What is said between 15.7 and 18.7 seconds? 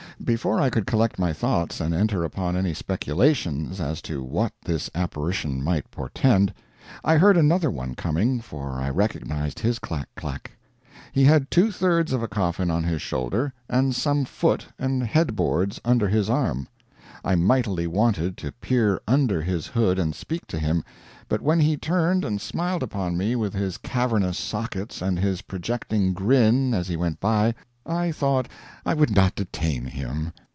under his arm. I mightily wanted to